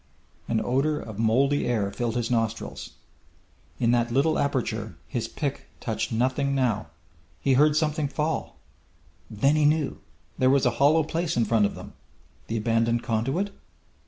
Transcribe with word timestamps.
An 0.47 0.59
odour 0.65 0.97
of 0.99 1.19
mouldy 1.19 1.67
air 1.67 1.91
filled 1.91 2.15
his 2.15 2.31
nostrils. 2.31 2.93
In 3.79 3.91
that 3.91 4.11
little 4.11 4.39
aperture 4.39 4.95
his 5.07 5.27
pick 5.27 5.67
touched 5.79 6.11
nothing 6.11 6.55
now! 6.55 6.87
He 7.39 7.53
heard 7.53 7.75
something 7.75 8.07
fall! 8.07 8.55
Then 9.29 9.55
he 9.55 9.63
knew! 9.63 9.99
There 10.39 10.49
was 10.49 10.65
a 10.65 10.71
hollow 10.81 11.03
place 11.03 11.37
in 11.37 11.45
front 11.45 11.67
of 11.67 11.75
them! 11.75 11.93
The 12.47 12.57
abandoned 12.57 13.03
conduit? 13.03 13.51